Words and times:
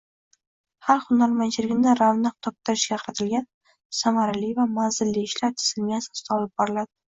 xalq 0.85 1.03
hunarmandchiligini 1.11 1.93
ravnaq 1.99 2.37
toptirishga 2.47 2.99
qaratilgan 3.03 3.47
samarali 3.99 4.51
va 4.63 4.67
manzilli 4.81 5.27
ishlar 5.31 5.57
tizimli 5.63 5.97
asosda 6.01 6.37
olib 6.41 6.55
boriladi. 6.59 6.95